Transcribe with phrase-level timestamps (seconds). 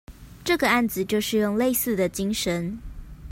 [0.43, 2.79] 這個案子就是用類似的精神